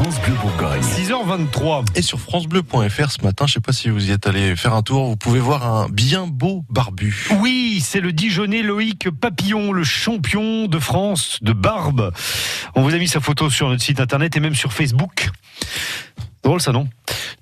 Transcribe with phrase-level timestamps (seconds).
[0.00, 0.80] France Bleu Bourgogne.
[0.80, 1.84] 6h23.
[1.96, 4.82] Et sur francebleu.fr ce matin, je sais pas si vous y êtes allé faire un
[4.82, 7.26] tour, vous pouvez voir un bien beau barbu.
[7.40, 12.12] Oui, c'est le Dijonais Loïc Papillon, le champion de France de barbe.
[12.76, 15.30] On vous a mis sa photo sur notre site internet et même sur Facebook.
[16.44, 16.88] Drôle ça, non?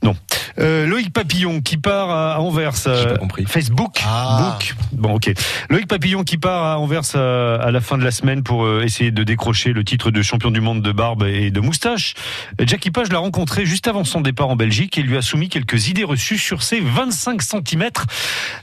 [0.02, 0.16] Non.
[0.58, 2.72] Euh, Loïc Papillon qui part à Anvers.
[2.86, 3.44] Euh, pas compris.
[3.46, 4.02] Facebook.
[4.04, 4.56] Ah.
[4.58, 4.74] Book.
[4.92, 5.32] Bon, ok.
[5.70, 8.82] Loïc Papillon qui part à Anvers à, à la fin de la semaine pour euh,
[8.82, 12.14] essayer de décrocher le titre de champion du monde de barbe et de moustache.
[12.60, 15.48] Euh, Jackie Page l'a rencontré juste avant son départ en Belgique et lui a soumis
[15.48, 17.90] quelques idées reçues sur ses 25 cm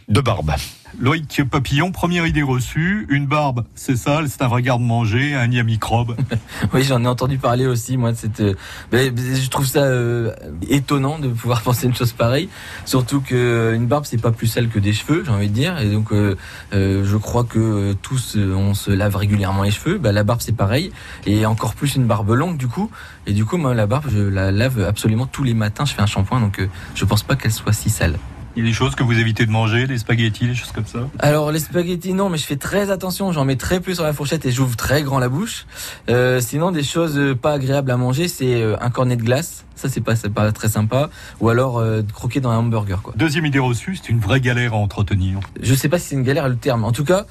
[0.08, 0.54] de barbe.
[1.00, 5.60] Loïc Papillon, première idée reçue, une barbe, c'est sale, c'est un vrai garde-manger, un nid
[5.60, 6.16] à.
[6.74, 8.40] Oui, j'en ai entendu parler aussi, moi, de cette.
[8.40, 8.54] euh,
[8.92, 10.32] je trouve ça euh,
[10.70, 12.48] étonnant de pouvoir penser une chose pareille.
[12.86, 15.54] Surtout que euh, une barbe, c'est pas plus sale que des cheveux, j'ai envie de
[15.54, 15.80] dire.
[15.80, 16.36] Et donc, euh,
[16.74, 19.98] euh, je crois que tous, on se lave régulièrement les cheveux.
[19.98, 20.92] Ben, la barbe, c'est pareil.
[21.26, 22.92] Et encore plus une barbe longue, du coup.
[23.26, 25.86] Et du coup, moi, la barbe, je la lave absolument tous les matins.
[25.86, 26.62] Je fais un shampoing, donc
[26.96, 28.18] je pense pas qu'elle soit si sale.
[28.56, 30.86] Il y a des choses que vous évitez de manger, des spaghettis, des choses comme
[30.86, 31.00] ça.
[31.18, 34.14] Alors les spaghettis non, mais je fais très attention, j'en mets très peu sur la
[34.14, 35.66] fourchette et j'ouvre très grand la bouche.
[36.10, 39.66] Euh, sinon des choses euh, pas agréables à manger, c'est euh, un cornet de glace,
[39.76, 41.10] ça c'est pas pas très sympa,
[41.40, 43.14] ou alors euh, croquer dans un hamburger quoi.
[43.18, 45.40] Deuxième idée reçue, c'est une vraie galère à entretenir.
[45.60, 46.84] Je sais pas si c'est une galère le terme.
[46.84, 47.26] En tout cas,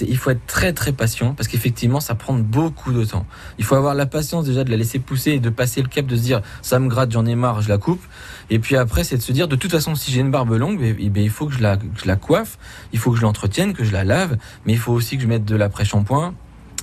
[0.00, 3.26] il faut être très très patient parce qu'effectivement ça prend beaucoup de temps.
[3.58, 6.06] Il faut avoir la patience déjà de la laisser pousser et de passer le cap
[6.06, 8.02] de se dire ça me gratte, j'en ai marre, je la coupe.
[8.50, 10.80] Et puis après c'est de se dire de toute façon si j'ai une barbe longue,
[10.82, 12.58] eh, eh ben, il faut que je la je la coiffe,
[12.92, 15.28] il faut que je l'entretienne, que je la lave, mais il faut aussi que je
[15.28, 16.34] mette de l'après-shampoing.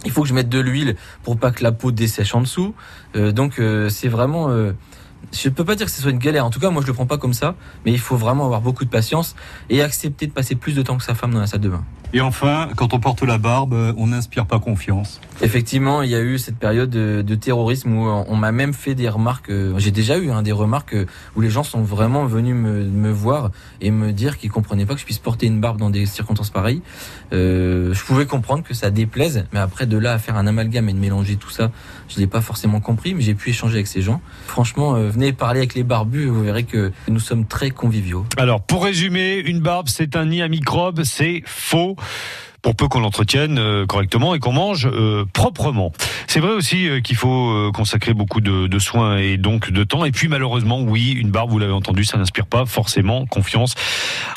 [0.06, 2.76] Il faut que je mette de l'huile pour pas que la peau dessèche en dessous.
[3.16, 4.74] Euh, donc euh, c'est vraiment euh,
[5.32, 6.46] je peux pas dire que ce soit une galère.
[6.46, 7.56] En tout cas, moi, je le prends pas comme ça.
[7.86, 9.36] Mais il faut vraiment avoir beaucoup de patience
[9.70, 11.84] et accepter de passer plus de temps que sa femme dans la salle de bain.
[12.16, 15.20] Et enfin, quand on porte la barbe, on n'inspire pas confiance.
[15.42, 18.94] Effectivement, il y a eu cette période de, de terrorisme où on m'a même fait
[18.94, 19.50] des remarques.
[19.50, 22.84] euh, J'ai déjà eu hein, des remarques euh, où les gens sont vraiment venus me,
[22.84, 23.50] me voir
[23.82, 26.52] et me dire qu'ils comprenaient pas que je puisse porter une barbe dans des circonstances
[26.52, 26.84] pareilles.
[27.34, 30.90] Euh, je pouvais comprendre que ça déplaise, mais après de là à faire un amalgame
[30.90, 31.72] et de mélanger tout ça,
[32.10, 33.16] je l'ai pas forcément compris.
[33.16, 34.22] Mais j'ai pu échanger avec ces gens.
[34.46, 38.26] Franchement, euh, venez parler avec les barbus, vous verrez que nous sommes très conviviaux.
[38.38, 41.96] Alors, pour résumer, une barbe, c'est un nid à microbes, c'est faux.
[42.62, 45.92] Pour peu qu'on l'entretienne euh, correctement et qu'on mange euh, proprement.
[46.28, 50.06] C'est vrai aussi euh, qu'il faut consacrer beaucoup de, de soins et donc de temps.
[50.06, 53.76] Et puis malheureusement, oui, une barbe, vous l'avez entendu, ça n'inspire pas forcément confiance.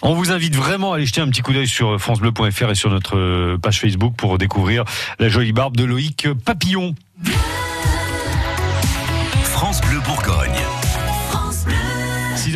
[0.03, 2.91] On vous invite vraiment à aller jeter un petit coup d'œil sur francebleu.fr et sur
[2.91, 4.83] notre page Facebook pour découvrir
[5.21, 6.97] la jolie barbe de Loïc Papillon.